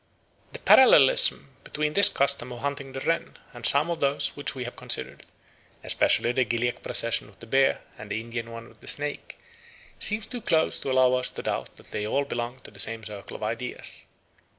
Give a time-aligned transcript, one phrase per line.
[0.53, 4.63] The parallelism between this custom of "hunting the wren" and some of those which we
[4.63, 5.27] have considered,
[5.83, 9.37] especially the Gilyak procession with the bear, and the Indian one with the snake,
[9.99, 13.03] seems too close to allow us to doubt that they all belong to the same
[13.03, 14.07] circle of ideas.